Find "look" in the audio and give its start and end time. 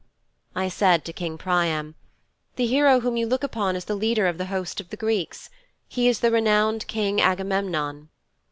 3.27-3.43